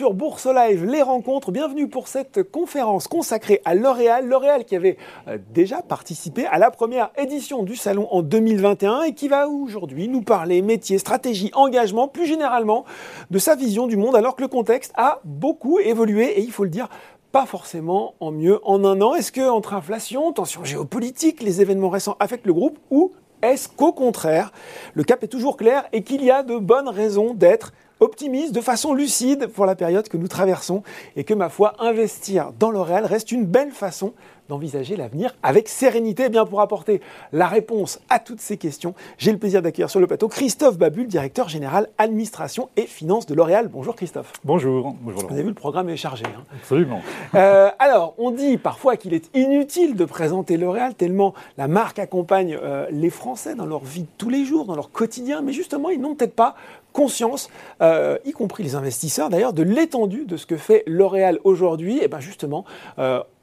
[0.00, 1.52] sur Bourse Live, les rencontres.
[1.52, 4.26] Bienvenue pour cette conférence consacrée à L'Oréal.
[4.26, 4.96] L'Oréal qui avait
[5.28, 10.08] euh, déjà participé à la première édition du salon en 2021 et qui va aujourd'hui
[10.08, 12.86] nous parler métier, stratégie, engagement, plus généralement
[13.30, 16.64] de sa vision du monde alors que le contexte a beaucoup évolué et il faut
[16.64, 16.88] le dire,
[17.30, 19.14] pas forcément en mieux en un an.
[19.14, 23.12] Est-ce que entre inflation, tension géopolitique, les événements récents affectent le groupe ou
[23.42, 24.50] est-ce qu'au contraire,
[24.94, 28.60] le cap est toujours clair et qu'il y a de bonnes raisons d'être optimiste, de
[28.60, 30.82] façon lucide pour la période que nous traversons
[31.16, 34.12] et que, ma foi, investir dans L'Oréal reste une belle façon
[34.50, 36.24] d'envisager l'avenir avec sérénité.
[36.26, 37.00] Eh bien, pour apporter
[37.32, 41.06] la réponse à toutes ces questions, j'ai le plaisir d'accueillir sur le plateau Christophe Babul,
[41.06, 43.68] directeur général administration et finances de L'Oréal.
[43.68, 44.32] Bonjour Christophe.
[44.44, 44.94] Bonjour.
[45.00, 46.24] Bonjour Vous avez vu, le programme est chargé.
[46.26, 46.42] Hein.
[46.54, 47.00] Absolument.
[47.36, 52.58] Euh, alors, on dit parfois qu'il est inutile de présenter L'Oréal tellement la marque accompagne
[52.60, 55.90] euh, les Français dans leur vie de tous les jours, dans leur quotidien, mais justement,
[55.90, 56.56] ils n'ont peut-être pas
[56.92, 57.50] conscience,
[57.82, 61.98] euh, y compris les investisseurs d'ailleurs, de l'étendue de ce que fait L'Oréal aujourd'hui.
[62.02, 62.64] Et bien justement,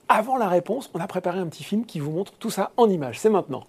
[0.09, 2.90] avant la réponse, on a préparé un petit film qui vous montre tout ça en
[2.90, 3.20] images.
[3.20, 3.64] C'est maintenant.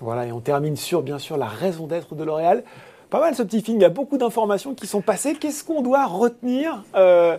[0.00, 2.64] Voilà, et on termine sur, bien sûr, la raison d'être de L'Oréal.
[3.10, 5.34] Pas mal ce petit film, il y a beaucoup d'informations qui sont passées.
[5.34, 7.36] Qu'est-ce qu'on doit retenir euh,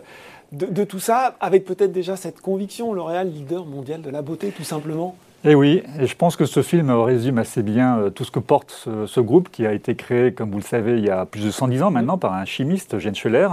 [0.51, 4.63] de, tout ça, avec peut-être déjà cette conviction, L'Oréal, leader mondial de la beauté, tout
[4.63, 5.16] simplement?
[5.44, 8.39] Eh oui, et je pense que ce film résume assez bien euh, tout ce que
[8.39, 11.43] porte ce, groupe, qui a été créé, comme vous le savez, il y a plus
[11.43, 13.47] de 110 ans maintenant, par un chimiste, Jean Scheller,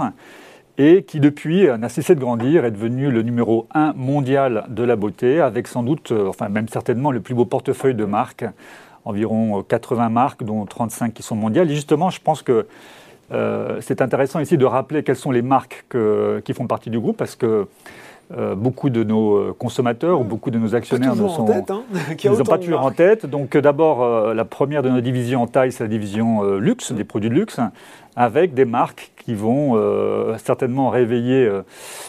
[0.77, 4.95] et qui depuis n'a cessé de grandir, est devenu le numéro un mondial de la
[4.95, 8.45] beauté, avec sans doute, euh, enfin même certainement, le plus beau portefeuille de marques
[9.09, 11.69] environ 80 euh, marques, dont 35 qui sont mondiales.
[11.69, 12.67] Et justement, je pense que
[13.31, 15.85] euh, c'est intéressant ici de rappeler quelles sont les marques
[16.45, 17.67] qui font partie du groupe, parce que
[18.37, 21.63] euh, beaucoup de nos consommateurs ou beaucoup de nos actionnaires ne sont, hein,
[22.29, 23.25] ont pas toujours en tête.
[23.25, 27.29] Donc d'abord, la première de nos divisions en taille, c'est la division luxe, des produits
[27.29, 27.59] de luxe
[28.19, 31.61] avec des marques qui vont euh, certainement réveiller euh,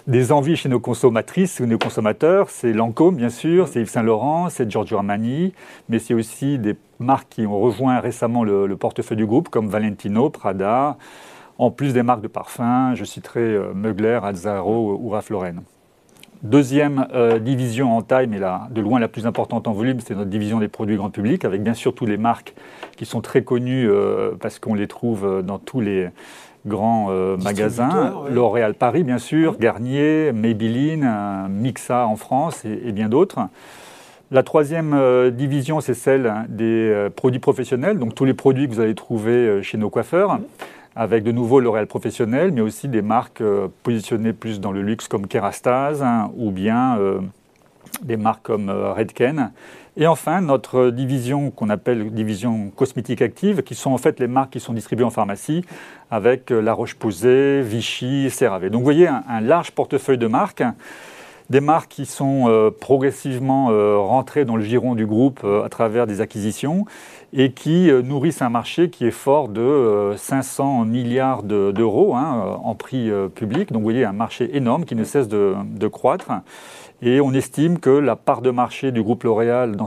[0.09, 2.50] des envies chez nos consommatrices ou nos consommateurs.
[2.50, 5.53] C'est Lancôme, bien sûr, c'est Yves Saint Laurent, c'est Giorgio Armani,
[5.89, 10.31] mais c'est aussi des marques qui ont rejoint récemment le, portefeuille du groupe, comme Valentino,
[10.31, 10.97] Prada,
[11.59, 15.62] en plus des marques de parfums, je citerai euh, Mugler, Azzaro ou Ralph Lauren.
[16.43, 17.07] Deuxième
[17.43, 20.69] division en taille, mais de loin la plus importante en volume, c'est notre division des
[20.69, 22.55] produits grand public, avec bien sûr toutes les marques
[22.97, 26.09] qui sont très connus euh, parce qu'on les trouve euh, dans tous les
[26.67, 28.15] grands euh, magasins.
[28.31, 31.11] L'Oréal Paris, bien sûr, Garnier, Maybelline,
[31.49, 33.39] Mixa en France et, bien d'autres.
[34.31, 38.95] La troisième division, c'est celle des produits professionnels, donc tous les produits que vous allez
[38.95, 40.43] trouver chez nos coiffeurs, mmh.
[41.00, 43.43] Avec de nouveau L'Oréal professionnel, mais aussi des marques
[43.82, 46.99] positionnées plus dans le luxe comme Kerastase hein, ou bien
[48.02, 49.50] des marques comme Redken.
[49.97, 54.50] Et enfin, notre division qu'on appelle division cosmétique active, qui sont en fait les marques
[54.50, 55.64] qui sont distribuées en pharmacie,
[56.11, 58.69] avec La Roche-Posay, Vichy, CeraVe.
[58.69, 60.62] Donc vous voyez un large portefeuille de marques
[61.50, 65.69] des marques qui sont euh, progressivement euh, rentrées dans le giron du groupe euh, à
[65.69, 66.87] travers des acquisitions
[67.32, 73.08] et qui nourrissent un marché qui est fort de 500 milliards d'euros hein, en prix
[73.37, 73.70] public.
[73.70, 76.32] Donc vous voyez un marché énorme qui ne cesse de, croître.
[77.02, 79.87] Et on estime que la part de marché du groupe L'Oréal dans,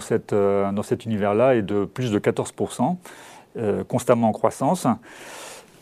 [0.72, 2.96] dans cet univers-là est de plus de 14%,
[3.90, 4.88] constamment en croissance.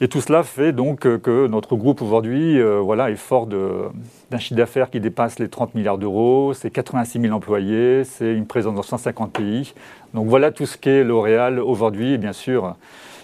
[0.03, 4.39] Et tout cela fait donc euh, que notre groupe aujourd'hui euh, voilà, est fort d'un
[4.39, 8.74] chiffre d'affaires qui dépasse les 30 milliards d'euros, c'est 86 000 employés, c'est une présence
[8.74, 9.75] dans 150 pays.
[10.15, 12.75] Donc voilà tout ce qu'est L'Oréal aujourd'hui, bien sûr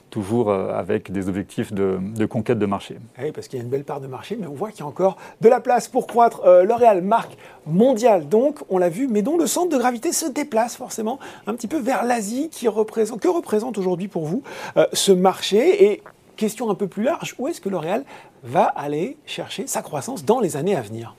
[0.09, 2.97] toujours euh, avec des objectifs de, conquête de marché.
[3.21, 4.83] Oui, parce qu'il y a une belle part de marché, mais on voit qu'il y
[4.83, 6.43] a encore de la place pour croître.
[6.63, 10.77] L'Oréal, marque mondiale, donc, on l'a vu, mais dont le centre de gravité se déplace
[10.77, 14.43] forcément un petit peu vers l'Asie, représente, que représente aujourd'hui pour vous
[14.93, 15.91] ce marché.
[15.91, 16.01] Et
[16.37, 18.05] question un peu plus large, où est-ce que L'Oréal
[18.43, 21.15] va aller chercher sa croissance dans les années à venir?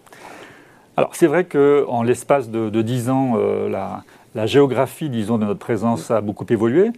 [0.97, 5.61] Alors c'est vrai qu'en l'espace de, de, 10 ans, euh, la, géographie, disons, de notre
[5.61, 6.91] présence a beaucoup évolué.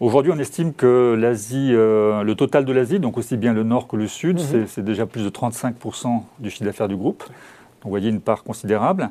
[0.00, 3.86] Aujourd'hui, on estime que l'Asie, euh, le total de l'Asie, donc aussi bien le nord
[3.86, 4.66] que le sud, mhm.
[4.66, 7.20] c'est déjà plus de 35% du chiffre d'affaires du groupe.
[7.20, 9.10] Donc vous voyez une part considérable.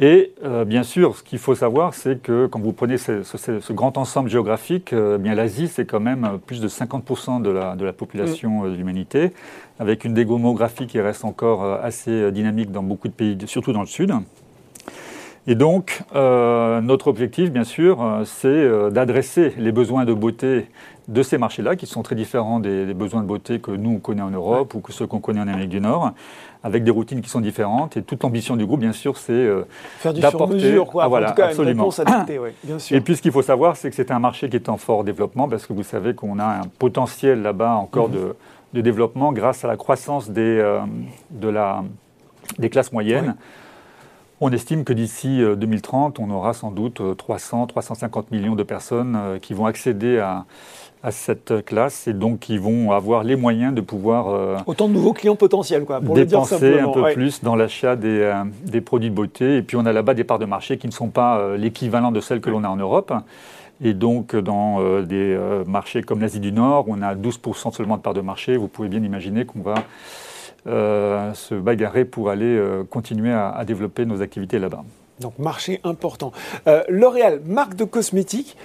[0.00, 3.98] Et euh, bien sûr, ce qu'il faut savoir, c'est que quand vous prenez ce, grand
[3.98, 7.92] ensemble géographique, euh, bien l'Asie, c'est quand même plus de 50% de la, de la
[7.92, 8.64] population mm.
[8.66, 9.32] euh, de l'humanité,
[9.80, 13.86] avec une démographie qui reste encore assez dynamique dans beaucoup de pays, surtout dans le
[13.86, 14.12] sud.
[15.48, 20.68] Et donc, notre objectif, bien sûr, c'est d'adresser les besoins de beauté
[21.08, 24.22] de ces marchés-là, qui sont très différents des, besoins de beauté que nous, on connaît
[24.22, 26.12] en Europe ou que ceux qu'on connaît en Amérique du Nord,
[26.62, 27.96] avec des routines qui sont différentes.
[27.96, 29.62] Et toute l'ambition du groupe, bien sûr, c'est euh,
[29.98, 31.04] faire du sur-mesure, quoi.
[31.04, 31.90] Ah, voilà, en tout cas, absolument.
[31.90, 32.96] Une adaptée, bien sûr.
[32.96, 35.02] Et puis, ce qu'il faut savoir, c'est que c'est un marché qui est en fort
[35.02, 38.34] développement, parce que vous savez qu'on a un potentiel là-bas encore mhm.
[38.74, 40.80] de, développement grâce à la croissance des, euh,
[41.30, 41.82] de la,
[42.58, 43.34] des classes moyennes.
[44.40, 49.38] On estime que d'ici 2030, euh, on aura sans doute 300, 350 millions de personnes
[49.42, 50.46] qui vont accéder à,
[51.02, 54.94] à cette classe et donc qui vont avoir les moyens de pouvoir euh, autant de
[54.94, 59.10] nouveaux clients potentiels quoi pour dépenser un peu plus dans l'achat des, euh, des, produits
[59.10, 59.58] de beauté.
[59.58, 62.10] Et puis on a là-bas des parts de marché qui ne sont pas euh, l'équivalent
[62.10, 63.12] de celles que l'on a en Europe.
[63.80, 68.12] Et donc dans des marchés comme l'Asie du Nord on a 12% seulement de parts
[68.12, 68.56] de marché.
[68.56, 69.74] Vous pouvez bien imaginer qu'on va
[70.66, 72.60] se bagarrer pour aller
[72.90, 74.84] continuer à, à développer nos activités là-bas.
[75.20, 76.32] Donc marché important.
[76.88, 78.56] L'Oréal, marque de cosmétiques,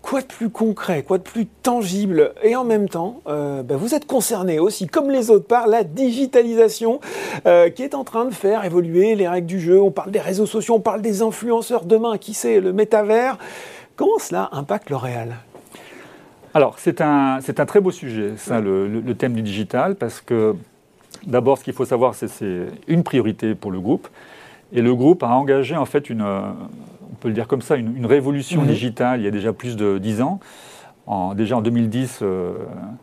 [0.00, 2.32] Quoi de plus concret, quoi de plus tangible?
[2.42, 5.84] Et en même temps, euh, ben, vous êtes concerné aussi, comme les autres, par la
[5.84, 7.00] digitalisation
[7.46, 9.82] euh, qui est en train de faire évoluer les règles du jeu.
[9.82, 13.38] On parle des réseaux sociaux, on parle des influenceurs demain, qui sait, le métavers.
[13.96, 15.36] Comment cela impacte L'Oréal?
[16.54, 20.54] Alors, c'est un, un, très beau sujet, ça, le, le, thème du digital, parce que
[21.26, 24.08] d'abord, ce qu'il faut savoir, c'est que c'est une priorité pour le groupe.
[24.72, 28.06] Et le groupe a engagé en fait une, on peut le dire comme ça, une,
[28.06, 28.68] révolution mhm.
[28.68, 30.40] digitale il y a déjà plus de dix ans.
[31.34, 32.52] déjà en 2010, euh,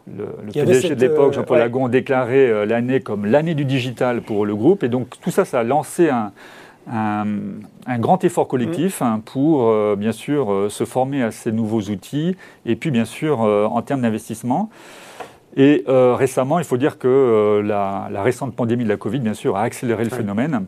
[0.08, 4.22] le, le PDG de l'époque, euh, Jean-Paul Lagon, déclarait euh, l'année comme l'année du digital
[4.22, 4.84] pour le groupe.
[4.84, 6.32] Et donc tout ça, ça a lancé un,
[8.00, 9.08] grand effort collectif mhm.
[9.08, 12.38] hein, pour, bien sûr, se former à ces nouveaux outils.
[12.66, 14.70] Et puis, bien sûr, en termes d'investissement.
[15.58, 19.62] Et récemment, il faut dire que la, récente pandémie de la Covid, bien sûr, a
[19.62, 20.66] accéléré le phénomène.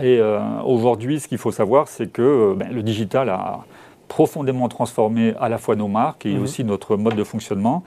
[0.00, 3.64] Et euh, aujourd'hui, ce qu'il faut savoir, c'est que euh, ben, le digital a
[4.08, 6.42] profondément transformé à la fois nos marques et mhm.
[6.42, 7.84] aussi notre mode de fonctionnement.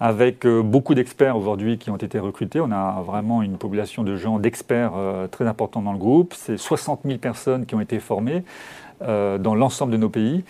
[0.00, 4.16] Avec euh, beaucoup d'experts aujourd'hui qui ont été recrutés, on a vraiment une population de
[4.16, 4.92] gens, d'experts
[5.30, 6.34] très importants dans le groupe.
[6.34, 8.44] C'est 60 000 personnes qui ont été formées
[9.00, 10.44] dans l'ensemble de nos pays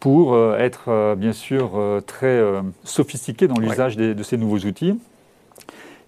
[0.00, 2.42] pour être bien sûr très
[2.84, 4.98] sophistiqués dans l'usage de ces nouveaux outils.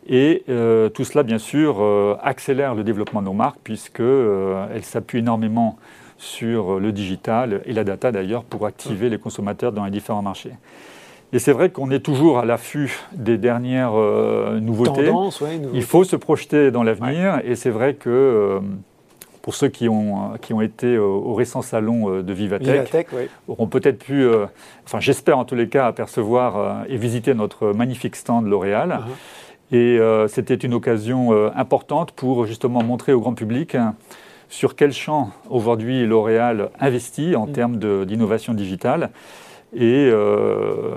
[0.06, 4.82] Et euh, tout cela, bien sûr, euh, accélère le développement de nos marques puisqu'elles euh,
[4.82, 5.78] s'appuient énormément
[6.18, 10.52] sur le digital et la data d'ailleurs pour activer les consommateurs dans les différents marchés.
[11.32, 13.94] Et c'est vrai qu'on est toujours à l'affût des dernières
[14.60, 15.10] nouveautés.
[15.72, 18.60] Il faut se projeter dans l'avenir et c'est vrai que
[19.42, 23.06] pour ceux qui ont, qui ont été au, récent salon de Vivatech,
[23.48, 24.26] auront peut-être pu,
[24.84, 29.00] enfin j'espère en tous les cas, apercevoir et visiter notre magnifique stand L'Oréal.
[29.00, 29.12] Uh-huh.
[29.72, 33.94] Et euh, c'était une occasion euh, importante pour justement montrer au grand public hein,
[34.50, 37.52] sur quel champ aujourd'hui L'Oréal investit en mm.
[37.52, 39.10] termes d'innovation digitale.
[39.74, 40.96] Et euh,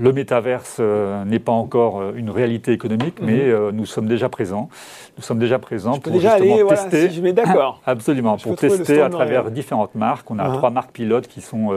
[0.00, 3.70] le métaverse n'est pas encore une réalité économique, mais mhm.
[3.70, 4.68] nous sommes déjà présents.
[5.16, 6.88] Nous sommes déjà présents pour déjà justement aller, tester.
[6.90, 7.82] Voilà, si je mets d'accord.
[7.86, 10.30] Absolument, pour tester à travers différentes marques.
[10.30, 10.56] On a uh-huh.
[10.56, 11.70] trois marques pilotes qui sont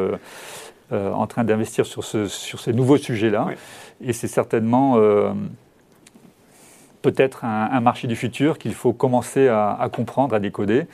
[0.91, 3.47] en train d'investir sur, ce, sur ces nouveaux sujets-là.
[4.03, 4.99] Et c'est certainement
[7.01, 10.85] peut-être un, marché du futur qu'il faut commencer à, comprendre, à décoder.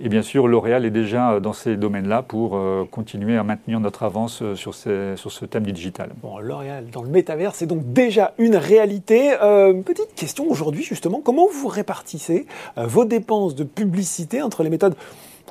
[0.00, 4.04] Et bien sûr, L'Oréal est déjà dans ces domaines-là pour euh, continuer à maintenir notre
[4.04, 6.10] avance euh, sur, sur ce thème du digital.
[6.22, 9.32] Bon, L'Oréal dans le métavers, c'est donc déjà une réalité.
[9.42, 14.94] Euh, petite question aujourd'hui, justement, comment vous répartissez vos dépenses de publicité entre les méthodes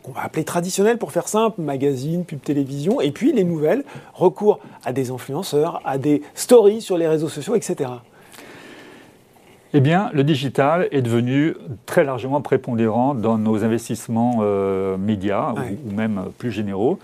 [0.02, 4.60] qu'on va appeler traditionnelles pour faire simple, magazine, pub télévision, et puis les nouvelles, recours
[4.86, 7.90] à des influenceurs, à des stories sur les réseaux sociaux, etc.
[9.74, 11.56] Eh bien, le digital est devenu
[11.86, 15.54] très largement prépondérant dans nos investissements euh, médias
[15.86, 17.00] ou, même plus généraux.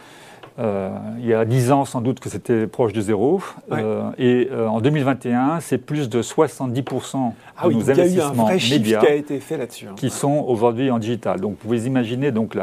[0.60, 0.90] Euh,
[1.20, 3.42] il y a 10 ans, sans doute que c'était proche de zéro.
[3.72, 9.16] Euh, et en 2021, c'est plus de 70% ah de nos investissements médias qui, a
[9.16, 9.96] été fait là-dessus, hein.
[9.98, 11.42] qui sont aujourd'hui en digital.
[11.42, 12.56] Donc, vous pouvez imaginer donc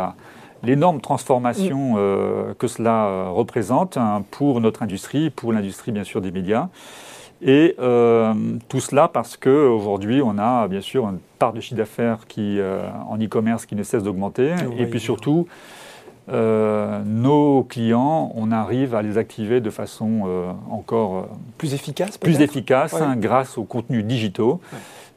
[0.62, 2.54] l'énorme transformation mm.
[2.58, 6.68] que cela représente hein, pour notre industrie, pour l'industrie bien sûr des médias.
[7.42, 8.34] Et euh,
[8.68, 12.82] tout cela parce qu'aujourd'hui, on a bien sûr une part de chiffre d'affaires qui, euh,
[13.08, 14.54] en e-commerce qui ne cesse d'augmenter.
[14.78, 15.46] et puis surtout,
[16.30, 20.28] euh, nos clients, on arrive à les activer de façon
[20.70, 24.60] encore plus efficace, plus efficace hein, grâce aux contenus digitaux.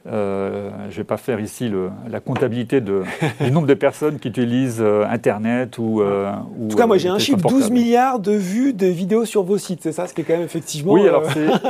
[0.06, 1.70] Euh, je ne vais pas faire ici
[2.10, 3.04] la comptabilité de,
[3.40, 7.08] du nombre de personnes qui utilisent euh, Internet ou, euh, En tout cas, moi j'ai
[7.08, 10.20] un chiffre 12 milliards de vues de vidéos sur vos sites, c'est ça Ce qui
[10.20, 10.92] est quand même effectivement.
[10.92, 11.24] Oui, alors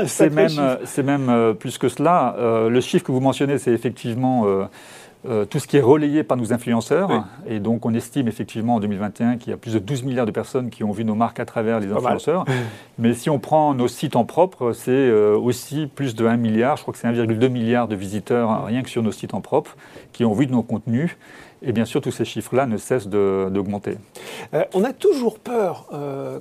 [0.07, 2.35] c'est même, même plus que cela.
[2.69, 4.47] le chiffre que vous mentionnez, c'est effectivement
[5.27, 7.25] euh, tout ce qui est relayé par nos influenceurs.
[7.47, 10.31] Et donc, on estime effectivement en 2021 qu'il y a plus de 12 milliards de
[10.31, 12.45] personnes qui ont vu nos marques à travers les influenceurs.
[12.99, 16.77] Mais si on prend nos sites en propre, c'est euh, aussi plus de 1 milliard.
[16.77, 19.41] Je crois que c'est 1,2 milliard de visiteurs hein, rien que sur nos sites en
[19.41, 19.77] propre
[20.13, 21.17] qui ont vu de nos contenus.
[21.67, 23.97] Et bien sûr, tous ces chiffres-là ne cessent d'augmenter.
[24.53, 25.89] Euh, on a toujours peur,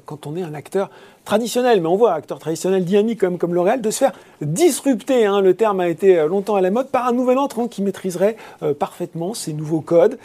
[0.06, 0.90] quand on est un acteur
[1.26, 5.42] traditionnel, mais on voit acteur traditionnel dynamique comme, comme L'Oréal, de se faire disrupter, hein,
[5.42, 8.36] le terme a été euh, longtemps à la mode, par un nouvel entrant qui maîtriserait
[8.62, 10.18] euh, parfaitement ces nouveaux codes.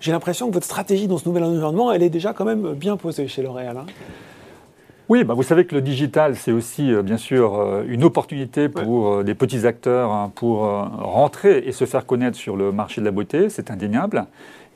[0.00, 2.96] J'ai l'impression que votre stratégie dans ce nouvel environnement, elle est déjà quand même bien
[2.96, 3.76] posée chez L'Oréal.
[3.78, 3.86] Hein.
[5.08, 9.22] Oui, bah vous savez que le digital, c'est aussi euh, bien sûr une opportunité pour
[9.22, 13.12] des petits acteurs hein, pour rentrer et se faire connaître sur le marché de la
[13.12, 14.26] beauté, c'est indéniable.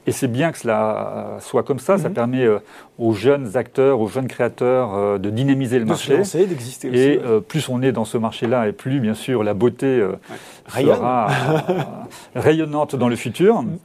[0.06, 1.98] Et c'est bien que cela soit comme ça.
[1.98, 2.14] Ça mhm.
[2.14, 2.58] permet euh,
[2.98, 6.16] aux jeunes acteurs, aux jeunes créateurs euh, de dynamiser le marché.
[6.46, 6.98] d'exister aussi.
[6.98, 10.02] Et euh, plus on est dans ce marché-là, et plus, bien sûr, la beauté
[10.68, 11.28] sera
[12.34, 13.62] rayonnante dans le futur.
[13.62, 13.78] Mhm.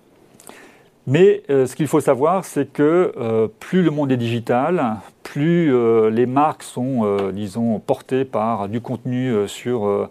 [1.07, 6.27] Mais ce qu'il faut savoir, c'est que plus le monde est digital, plus euh, les
[6.27, 10.09] marques sont, euh, disons, portées par du contenu euh, sur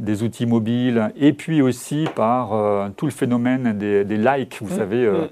[0.00, 5.06] des outils mobiles et puis aussi par tout le phénomène des, likes, vous mmh, savez,
[5.06, 5.28] mmh.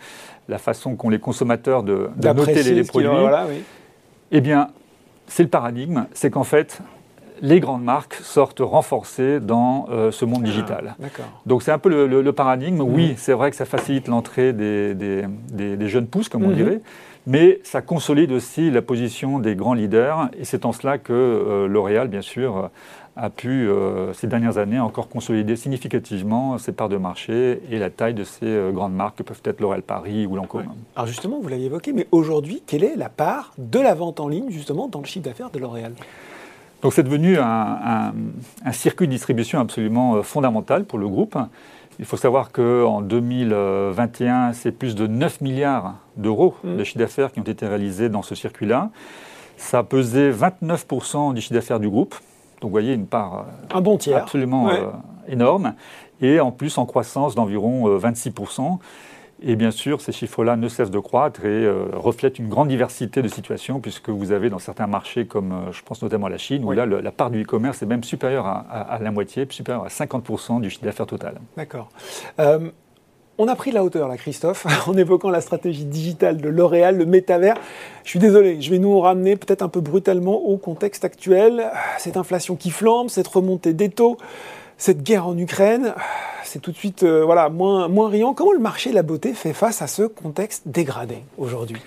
[0.48, 3.08] la façon qu'ont les consommateurs de, noter les, produits.
[4.30, 4.68] Eh bien,
[5.26, 6.80] c'est le paradigme, c'est qu'en fait,
[7.42, 10.96] les grandes marques sortent renforcées dans ce monde ah, digital.
[11.44, 12.76] Donc c'est un peu le, paradigme.
[12.76, 12.94] Mmh.
[12.94, 16.80] Oui, c'est vrai que ça facilite l'entrée des, des, jeunes pousses, comme on dirait
[17.26, 21.68] mais ça consolide aussi la position des grands leaders, et c'est en cela que euh,
[21.68, 22.70] L'Oréal, bien sûr,
[23.16, 27.90] a pu, euh, ces dernières années, encore consolider significativement ses parts de marché et la
[27.90, 30.72] taille de ces euh, grandes marques que peuvent être L'Oréal Paris ou Lancôme.
[30.96, 34.28] Alors justement, vous l'avez évoqué, mais aujourd'hui, quelle est la part de la vente en
[34.28, 35.92] ligne, justement, dans le chiffre d'affaires de L'Oréal?
[36.82, 38.12] Donc c'est devenu un,
[38.64, 41.36] un, circuit de distribution absolument fondamental pour le groupe.
[41.98, 46.76] Il faut savoir qu'en 2021, c'est plus de 9 milliards d'euros mmh.
[46.76, 48.90] de chiffre d'affaires qui ont été réalisés dans ce circuit-là.
[49.56, 52.14] Ça a pesé 29% du chiffre d'affaires du groupe.
[52.60, 54.22] Donc vous voyez une part Un bon tiers.
[54.22, 54.86] absolument euh,
[55.28, 55.74] énorme.
[56.20, 58.78] Et en plus en croissance d'environ 26%.
[59.44, 63.22] Et bien sûr, ces chiffres-là ne cessent de croître et euh, reflètent une grande diversité
[63.22, 66.38] de situations, puisque vous avez dans certains marchés, comme euh, je pense notamment à la
[66.38, 69.88] Chine, où là, la part du e-commerce est même supérieure à, la moitié, supérieure à
[69.88, 71.40] 50% du chiffre d'affaires total.
[71.56, 71.88] D'accord.
[72.38, 72.70] Euh,
[73.38, 77.06] on a pris la hauteur là, Christophe, en évoquant la stratégie digitale de L'Oréal, le
[77.06, 77.56] métavers.
[78.04, 81.64] Je suis désolé, je vais nous ramener peut-être un peu brutalement au contexte actuel.
[81.98, 84.18] Cette inflation qui flambe, cette remontée des taux,
[84.82, 85.94] cette guerre en Ukraine
[86.42, 88.34] c'est tout de suite euh, voilà, moins, moins riant.
[88.34, 91.80] Comment le marché de la beauté fait face à ce contexte dégradé aujourd'hui?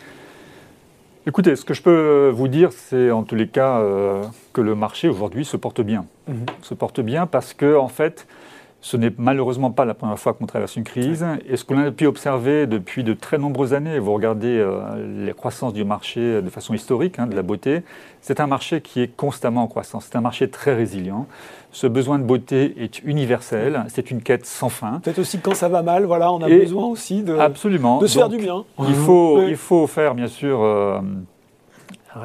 [1.28, 4.24] Écoutez, ce que je peux vous dire, c'est en tous les cas euh,
[4.54, 6.06] que le marché aujourd'hui se porte bien.
[6.28, 6.46] Mhm.
[6.62, 8.28] Se porte bien parce que, en fait,
[8.86, 11.26] Ce n'est malheureusement pas la première fois qu'on traverse une crise.
[11.50, 14.64] Et ce qu'on a pu observer depuis de très nombreuses années, vous regardez
[15.18, 17.82] les croissances du marché de façon historique, hein, de la beauté,
[18.22, 20.06] c'est un marché qui est constamment en croissance.
[20.12, 21.26] C'est un marché très résilient.
[21.72, 23.86] Ce besoin de beauté est universel.
[23.88, 25.00] C'est une quête sans fin.
[25.00, 27.98] Peut-être aussi quand ça va mal, voilà, on a besoin aussi de, absolument.
[27.98, 28.66] de se faire du bien.
[28.88, 31.00] Il faut, il faut faire, bien sûr, euh,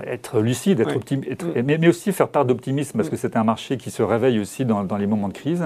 [0.06, 3.90] être lucide, être optimiste, mais, aussi faire part d'optimisme, parce que c'est un marché qui
[3.90, 5.64] se réveille aussi dans, dans les moments de crise.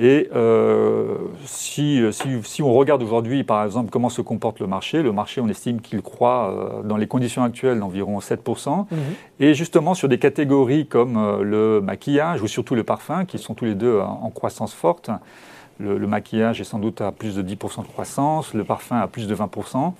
[0.00, 2.02] Et euh, si,
[2.42, 5.80] si, on regarde aujourd'hui, par exemple, comment se comporte le marché, le marché, on estime
[5.80, 8.86] qu'il croît euh, dans les conditions actuelles d'environ 7%.
[8.90, 8.98] Mhm.
[9.38, 13.54] Et justement, sur des catégories comme euh, le maquillage ou surtout le parfum, qui sont
[13.54, 15.10] tous les deux en croissance forte,
[15.78, 19.06] le, le maquillage est sans doute à plus de 10% de croissance, le parfum à
[19.06, 19.92] plus de 20%.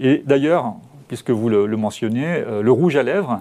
[0.00, 0.74] Et d'ailleurs,
[1.14, 3.40] puisque vous le, mentionnez, euh, le rouge à lèvres,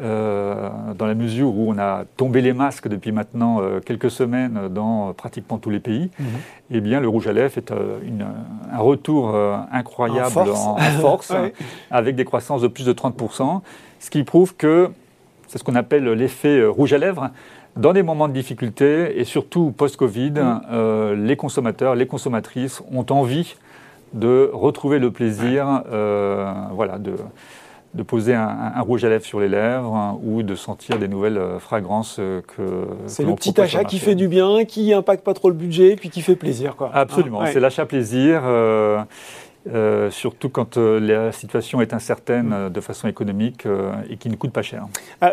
[0.00, 4.68] euh, dans la mesure où on a tombé les masques depuis maintenant euh, quelques semaines
[4.70, 6.26] dans pratiquement tous les pays, mhm.
[6.70, 9.36] eh bien le rouge à lèvres est un retour
[9.70, 11.34] incroyable en force,
[11.90, 13.60] avec des croissances de plus de 30%,
[13.98, 14.88] ce qui prouve que
[15.46, 17.28] c'est ce qu'on appelle l'effet rouge à lèvres.
[17.76, 21.26] Dans des moments de difficulté et surtout post-Covid, mhm.
[21.26, 23.56] les consommateurs, les consommatrices ont envie
[24.12, 27.14] de retrouver le plaisir euh, voilà, de,
[27.94, 31.38] de poser un, rouge à lèvres sur les lèvres hein, ou de sentir des nouvelles
[31.38, 32.86] euh, fragrances euh, que.
[33.06, 36.08] C'est le petit achat qui fait du bien, qui impacte pas trop le budget, puis
[36.08, 36.76] qui fait plaisir.
[36.76, 36.90] Quoi.
[36.94, 38.42] Absolument, c'est l'achat plaisir.
[38.44, 39.02] Euh,
[40.10, 43.66] surtout quand euh, la situation est incertaine euh, de façon économique
[44.08, 44.86] et qui ne coûte pas cher.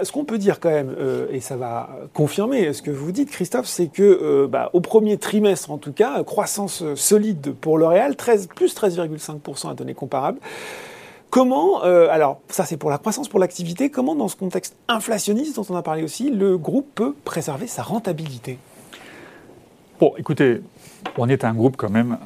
[0.04, 0.96] ce qu'on peut dire quand même,
[1.32, 5.72] et ça va confirmer ce que vous dites, Christophe, c'est que bah, au premier trimestre
[5.72, 10.40] en tout cas, croissance solide pour L'Oréal, 13, plus 13,5% à données comparables.
[11.30, 15.66] Comment, alors ça c'est pour la croissance, pour l'activité, comment dans ce contexte inflationniste dont
[15.70, 18.58] on a parlé aussi, le groupe peut préserver sa rentabilité?
[20.00, 20.62] Bon, écoutez,
[21.18, 22.18] on est un groupe quand même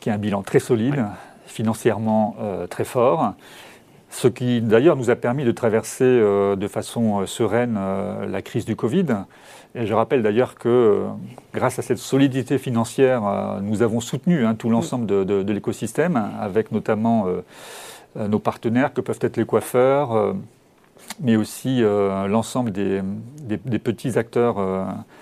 [0.00, 1.04] qui a un bilan très solide
[1.50, 3.34] financièrement euh, très fort,
[4.08, 7.78] ce qui d'ailleurs nous a permis de traverser euh, de façon euh, sereine
[8.28, 9.06] la crise du Covid.
[9.74, 11.04] Et je rappelle d'ailleurs que
[11.54, 13.22] grâce à cette solidité financière,
[13.62, 17.26] nous avons soutenu hein, tout l'ensemble de, l'écosystème, avec notamment
[18.16, 20.34] nos partenaires que peuvent être les coiffeurs,
[21.20, 23.00] mais aussi l'ensemble des,
[23.78, 24.56] petits acteurs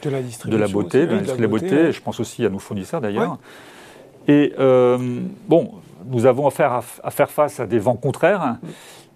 [0.02, 1.92] de la, de la beauté, de la, beauté.
[1.92, 3.36] Je pense aussi à nos fournisseurs d'ailleurs.
[4.28, 4.52] Et
[5.48, 5.72] bon,
[6.06, 8.56] nous avons affaire à, faire face à des vents contraires.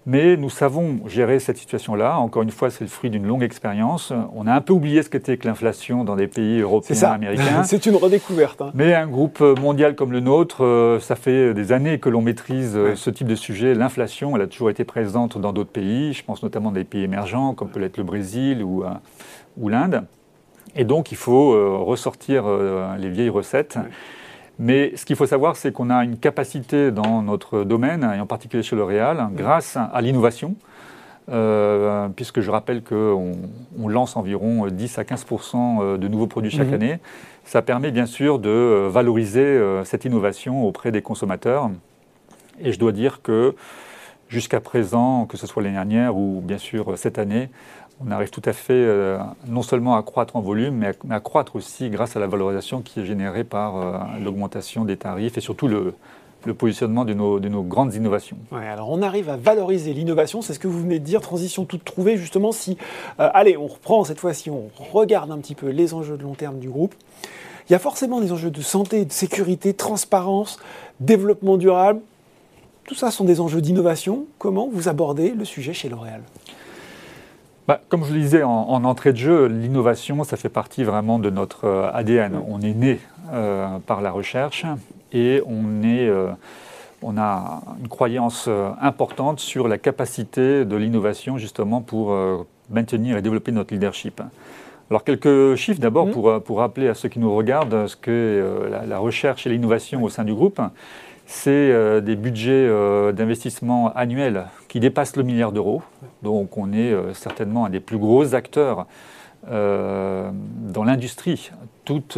[0.05, 2.18] Mais nous savons gérer cette situation-là.
[2.18, 4.12] Encore une fois, c'est le fruit d'une longue expérience.
[4.35, 7.62] On a un peu oublié ce qu'était que l'inflation dans des pays européens, et américains.
[7.64, 8.62] c'est une redécouverte.
[8.62, 8.72] Hein.
[8.75, 12.72] Mais un groupe mondial comme le nôtre, euh, ça fait des années que l'on maîtrise
[12.75, 13.75] euh, ce type de sujet.
[13.75, 16.12] L'inflation, elle a toujours été présente dans d'autres pays.
[16.14, 18.88] Je pense notamment des pays émergents, comme peut être le Brésil ou, euh,
[19.57, 20.03] ou l'Inde.
[20.75, 22.44] Et donc, il faut ressortir
[22.98, 23.77] les vieilles recettes.
[24.59, 28.27] Mais ce qu'il faut savoir, c'est qu'on a une capacité dans notre domaine, et en
[28.27, 30.55] particulier chez L'Oréal, grâce à l'innovation,
[31.31, 33.33] euh, puisque je rappelle qu'on
[33.79, 36.75] on lance environ 10 à 15 euh, de nouveaux produits chaque mhm.
[36.75, 36.99] année.
[37.45, 41.71] Ça permet bien sûr de euh, valoriser cette innovation auprès des consommateurs.
[42.61, 43.55] Et je dois dire que
[44.29, 47.51] jusqu'à présent, que ce soit l'année dernière ou bien sûr cette année,
[48.01, 51.57] on arrive tout à fait euh, non seulement à croître en volume, mais à, croître
[51.57, 55.69] aussi grâce à la valorisation qui est générée par euh, l'augmentation des tarifs et surtout
[55.69, 55.95] le,
[56.55, 58.37] positionnement de nos, de nos, grandes innovations.
[58.53, 61.85] Alors on arrive à valoriser l'innovation, c'est ce que vous venez de dire, transition toute
[61.85, 62.77] trouvée, justement, si,
[63.21, 66.35] euh, allez, on reprend cette fois-ci, on regarde un petit peu les enjeux de long
[66.35, 66.95] terme du groupe.
[67.69, 70.59] Il y a forcément des enjeux de santé, de sécurité, transparence,
[70.99, 72.01] développement durable.
[72.85, 74.27] Tout ça sont des enjeux d'innovation.
[74.39, 76.23] Comment vous abordez le sujet chez L'Oréal?
[77.68, 81.31] Bah, comme je le disais en, entrée de jeu, l'innovation, ça fait partie vraiment de
[81.31, 82.40] notre euh, ADN.
[82.48, 82.98] On est né
[83.33, 84.64] euh, par la recherche
[85.12, 86.31] et on, est, euh,
[87.03, 88.48] on a une croyance
[88.81, 92.16] importante sur la capacité de l'innovation justement pour
[92.70, 94.20] maintenir et développer notre leadership.
[94.90, 96.11] Alors quelques chiffres d'abord mmh.
[96.11, 100.03] pour, pour rappeler à ceux qui nous regardent ce que la, la recherche et l'innovation
[100.03, 100.61] au sein du groupe
[101.27, 102.68] c'est des budgets
[103.12, 105.83] d'investissement annuels qui dépassent le milliard d'euros.
[106.23, 108.87] Donc on est euh, certainement un des plus gros acteurs
[109.45, 111.51] dans l'industrie,
[111.85, 112.17] toute,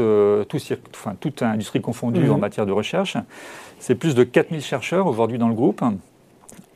[1.20, 2.32] toute industrie confondue mhm.
[2.32, 3.16] en matière de recherche.
[3.78, 5.82] C'est plus de 4000 chercheurs aujourd'hui dans le groupe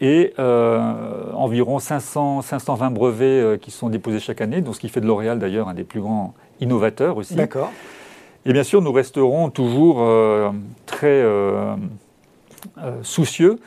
[0.01, 5.07] et environ 500, 520 brevets qui sont déposés chaque année, donc ce qui fait de
[5.07, 7.35] L'Oréal d'ailleurs un des plus grands innovateurs aussi.
[7.35, 7.71] D'accord.
[8.47, 9.99] Et bien sûr, nous resterons toujours
[10.87, 11.23] très
[12.79, 13.59] euh, soucieux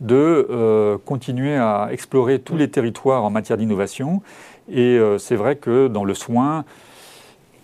[0.00, 4.22] de euh, continuer à explorer tous les territoires en matière d'innovation.
[4.70, 6.64] Et euh, c'est vrai que dans le soin,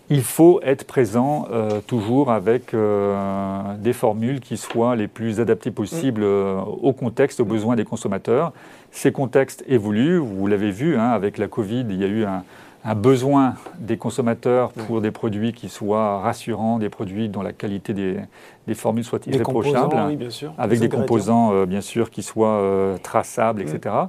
[0.08, 6.22] il faut être présent euh, toujours avec des formules qui soient les plus adaptées possibles
[6.22, 8.52] au contexte, aux besoins des consommateurs.
[8.92, 12.44] Ces contextes évoluent, vous l'avez vu, hein, avec la Covid, il y a eu un,
[12.94, 18.74] besoin des consommateurs pour des produits qui soient rassurants, des produits dont la qualité des,
[18.74, 19.96] formules soit irréprochable,
[20.58, 24.06] avec des composants bien sûr qui soient traçables, etc.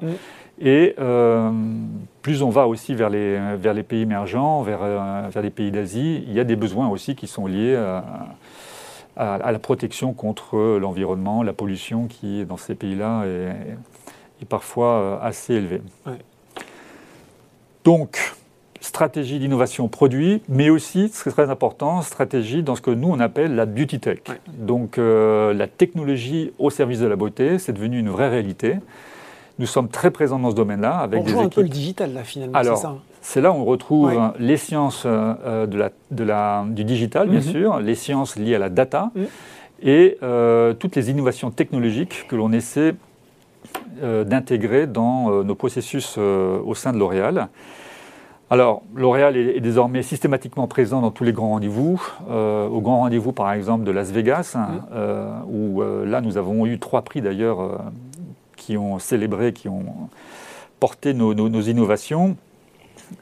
[0.60, 1.52] Et euh,
[2.22, 5.72] plus on va aussi vers les, vers les pays émergents, vers, euh, vers les pays
[5.72, 8.04] d'Asie, il y a des besoins aussi qui sont liés à,
[9.16, 13.78] à, la protection contre l'environnement, la pollution qui, dans ces pays-là, est,
[14.42, 15.82] est, parfois euh, assez élevée.
[17.84, 18.34] Donc,
[18.88, 23.10] stratégie d'innovation produit, mais aussi, ce qui est très important, stratégie dans ce que nous
[23.10, 24.20] on appelle la beauty tech.
[24.58, 28.76] Donc, la technologie au service de la beauté, c'est devenu une vraie réalité.
[29.60, 30.98] Nous sommes très présents dans ce domaine-là.
[30.98, 32.96] Avec on joue un peu le digital, là, finalement, c'est ça
[33.28, 37.42] c'est là où on retrouve les sciences euh, de la, de la, du digital, bien
[37.42, 37.52] mhm.
[37.52, 39.26] sûr, les sciences liées à la data mhm.
[39.84, 42.96] et euh, toutes les innovations technologiques que l'on essaie
[44.02, 47.50] euh, d'intégrer dans nos processus au sein de L'Oréal.
[48.50, 52.02] Alors, L'Oréal est, désormais systématiquement présent dans tous les grands rendez-vous.
[52.30, 55.54] au grand rendez-vous, par exemple, de Las Vegas, hein, mhm.
[55.54, 57.82] où là, nous avons eu trois prix d'ailleurs
[58.56, 60.10] qui ont célébré, qui ont
[60.80, 62.36] porté nos, innovations.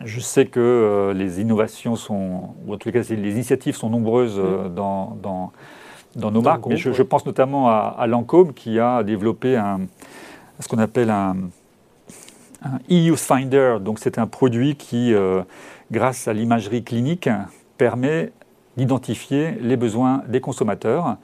[0.04, 4.40] Je sais que euh, les innovations sont, ou en tout cas les initiatives sont nombreuses
[4.40, 5.52] euh, dans, dans,
[6.16, 9.82] dans, nos marques, mais je, pense notamment à, Lancôme qui a développé un,
[10.60, 11.36] ce qu'on appelle un,
[12.64, 13.78] un EU Finder.
[13.82, 15.42] Donc c'est un produit qui, euh,
[15.92, 17.30] grâce à l'imagerie clinique,
[17.78, 18.32] permet
[18.78, 21.16] d'identifier les besoins des consommateurs.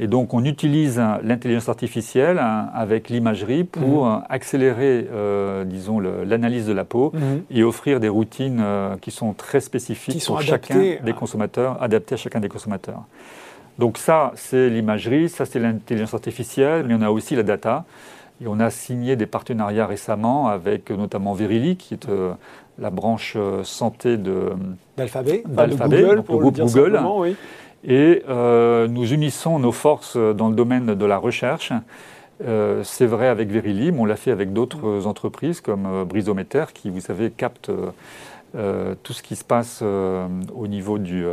[0.00, 4.22] Et donc on utilise l'intelligence artificielle hein, avec l'imagerie pour mhm.
[4.28, 7.42] accélérer, euh, disons, l'analyse de la peau mhm.
[7.50, 12.18] et offrir des routines euh, qui sont très spécifiques pour chacun des consommateurs, adaptées à
[12.18, 13.02] chacun des consommateurs.
[13.78, 17.84] Donc ça, c'est l'imagerie, ça c'est l'intelligence artificielle, mais on a aussi la data.
[18.42, 22.32] Et on a signé des partenariats récemment avec notamment Verily, qui est euh,
[22.78, 24.16] la branche euh, santé
[24.96, 27.00] d'Alphabet, Google, pour le groupe Google.
[27.84, 31.72] Et euh, nous unissons nos forces dans le domaine de la recherche.
[32.40, 37.00] c'est vrai avec Verily, mais on l'a fait avec d'autres entreprises comme Brisometer, qui, vous
[37.00, 37.70] savez, capte
[39.02, 41.24] tout ce qui se passe au niveau du,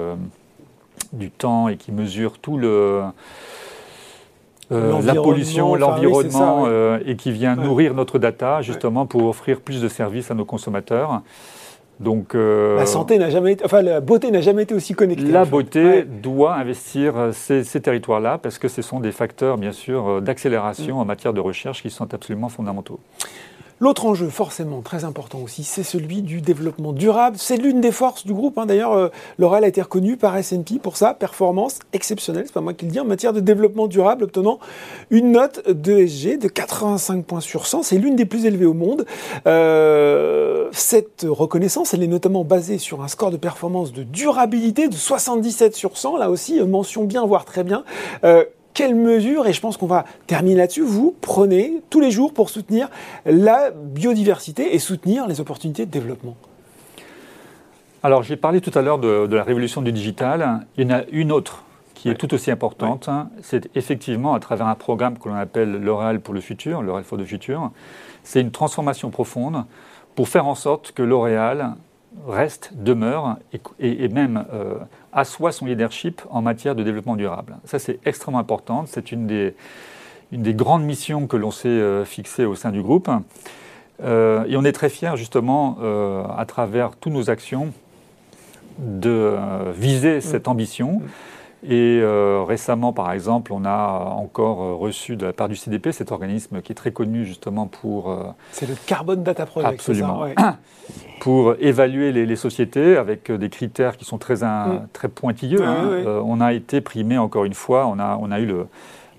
[1.14, 3.02] du temps et qui mesure tout le
[4.72, 9.82] euh, la pollution, l'environnement, euh, et qui vient nourrir notre data justement pour offrir plus
[9.82, 11.22] de services à nos consommateurs.
[12.00, 15.26] Donc, euh, la santé n'a jamais été, enfin la beauté n'a jamais été aussi connectée.
[15.26, 20.96] La beauté doit investir ces, territoires-là parce que ce sont des facteurs, bien sûr, d'accélération
[20.96, 21.00] mm.
[21.00, 23.00] en matière de recherche qui sont absolument fondamentaux.
[23.82, 27.38] L'autre enjeu, forcément très important aussi, c'est celui du développement durable.
[27.40, 28.60] C'est l'une des forces du groupe.
[28.60, 28.68] Hein.
[28.68, 29.10] D'ailleurs, euh,
[29.52, 33.00] a été reconnu par S&P pour sa performance exceptionnelle, c'est pas moi qui le dis,
[33.00, 34.60] en matière de développement durable, obtenant
[35.10, 37.82] une note d'ESG de 85 points sur 100.
[37.82, 39.08] C'est l'une des plus élevées au monde.
[39.48, 44.96] Euh, cette reconnaissance, elle est notamment basée sur un score de performance de durabilité de
[44.96, 46.18] 77 sur 100.
[46.18, 47.84] Là aussi, mention bien, voire très bien.
[48.24, 52.34] Euh, quelles mesures, et je pense qu'on va terminer là-dessus, vous prenez tous les jours
[52.34, 52.90] pour soutenir
[53.26, 56.36] la biodiversité et soutenir les opportunités de développement?
[58.04, 60.66] Alors, j'ai parlé tout à l'heure de, la révolution du digital.
[60.78, 63.10] Il y en a une autre qui est tout aussi importante.
[63.44, 67.20] C'est effectivement à travers un programme que l'on appelle L'Oréal pour le futur, L'Oréal for
[67.20, 67.70] the Future.
[68.24, 69.66] C'est une transformation profonde
[70.16, 71.76] pour faire en sorte que L'Oréal
[72.28, 73.38] reste, demeure
[73.80, 74.76] et, même euh,
[75.14, 77.58] assoit son leadership en matière de développement durable.
[77.66, 78.86] Ça, c'est extrêmement important.
[78.88, 79.54] C'est une des,
[80.32, 83.10] une des grandes missions que l'on s'est euh, fixées au sein du groupe.
[84.04, 87.74] Euh, et on est très fiers, justement, euh, à travers toutes nos actions,
[88.80, 89.36] de
[89.78, 90.22] viser mm.
[90.22, 91.02] cette ambition.
[91.64, 95.92] Et euh, récemment, par exemple, on a encore euh, reçu de la part du CDP,
[95.92, 98.10] cet organisme qui est très connu justement pour...
[98.10, 99.74] Euh, c'est le Carbon Data Project.
[99.74, 100.26] Absolument.
[101.20, 104.88] pour évaluer les, sociétés avec des critères qui sont très, mm.
[104.92, 105.64] très pointilleux.
[105.64, 106.04] Hein.
[106.26, 108.66] on a été primé encore une fois, on a, on a eu le,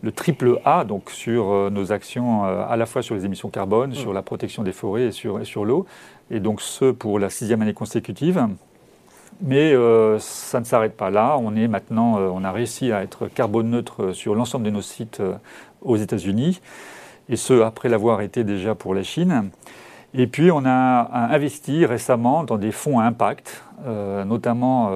[0.02, 3.94] le triple A donc sur nos actions à la fois sur les émissions carbone, mm.
[3.94, 5.86] sur la protection des forêts et sur, et sur l'eau.
[6.32, 8.48] Et donc ce pour la sixième année consécutive.
[9.44, 11.36] Mais euh, ça ne s'arrête pas là.
[11.36, 14.82] On est maintenant, euh, on a réussi à être carbone neutre sur l'ensemble de nos
[14.82, 15.34] sites euh,
[15.80, 16.60] aux États-Unis,
[17.28, 19.50] et ce après l'avoir été déjà pour la Chine.
[20.14, 23.64] Et puis on a investi récemment dans des fonds à impact,
[24.26, 24.90] notamment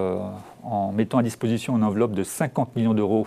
[0.62, 3.26] en mettant à disposition une enveloppe de 50 millions d'euros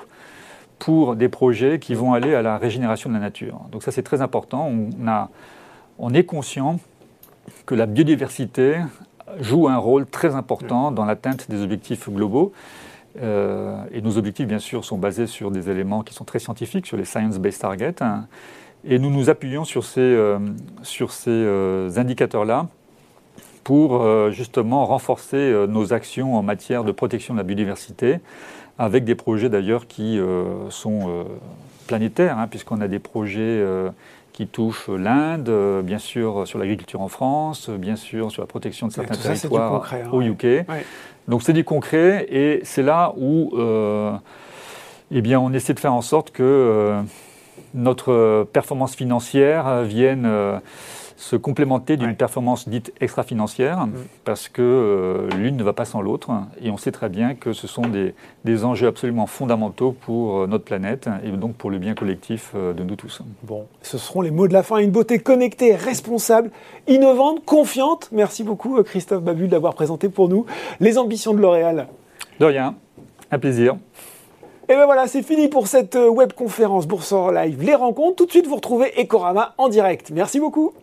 [0.78, 3.60] pour des projets qui vont aller à la régénération de la nature.
[3.72, 4.72] Donc ça c'est très important.
[5.98, 6.80] On est conscient
[7.66, 8.76] que la biodiversité
[9.40, 12.54] joue un rôle très important dans l'atteinte des objectifs globaux.
[13.22, 16.86] Euh, et nos objectifs, bien sûr, sont basés sur des éléments qui sont très scientifiques,
[16.86, 18.02] sur les science-based targets.
[18.02, 18.28] Hein.
[18.86, 20.40] et nous nous appuyons sur ces, euh,
[20.84, 22.68] sur ces euh, indicateurs-là
[23.64, 28.20] pour justement renforcer nos actions en matière de protection de la biodiversité,
[28.80, 30.20] avec des projets d'ailleurs qui
[30.70, 31.26] sont
[31.86, 33.64] planétaires, hein, puisqu'on a des projets
[34.40, 35.52] qui touchent l'Inde,
[35.84, 40.10] bien sûr sur l'agriculture en France, bien sûr sur la protection de certains territoires hein,
[40.14, 40.66] au UK.
[41.28, 44.14] Donc c'est du concret et c'est là où euh,
[45.12, 47.02] eh bien, on essaie de faire en sorte que euh,
[47.74, 50.58] notre performance financière vienne euh,
[51.20, 53.94] se complémenter d'une performance dite extra-financière, mm.
[54.24, 56.32] parce que euh, l'une ne va pas sans l'autre.
[56.62, 60.48] Et on sait très bien que ce sont des, des enjeux absolument fondamentaux pour euh,
[60.48, 63.22] notre planète et donc pour le bien collectif euh, de nous tous.
[63.44, 64.78] Bon, ce seront les mots de la fin.
[64.78, 66.52] Une beauté connectée, responsable,
[66.88, 68.08] innovante, confiante.
[68.14, 70.46] Merci beaucoup Christophe Babul d'avoir présenté pour nous
[70.80, 71.88] les ambitions de L'Oréal.
[72.40, 72.76] De rien,
[73.30, 73.76] un plaisir.
[74.70, 77.62] Et ben voilà, c'est fini pour cette webconférence Bourse Live.
[77.62, 80.12] Les rencontres, tout de suite vous retrouvez Ecorama en direct.
[80.12, 80.74] Merci beaucoup.